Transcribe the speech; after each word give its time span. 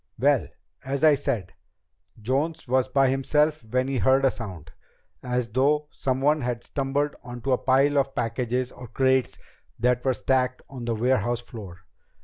"Well, 0.17 0.47
as 0.83 1.03
I 1.03 1.13
said, 1.13 1.53
Jones 2.19 2.67
was 2.67 2.87
by 2.87 3.07
himself 3.09 3.63
when 3.63 3.87
he 3.87 3.99
heard 3.99 4.25
a 4.25 4.31
sound, 4.31 4.71
as 5.21 5.49
though 5.49 5.89
someone 5.91 6.41
had 6.41 6.63
stumbled 6.63 7.15
into 7.23 7.51
a 7.51 7.59
pile 7.59 7.99
of 7.99 8.15
packages 8.15 8.71
or 8.71 8.87
crates 8.87 9.37
that 9.77 10.03
were 10.03 10.15
stacked 10.15 10.63
on 10.71 10.85
the 10.85 10.95
warehouse 10.95 11.41
floor. 11.41 11.81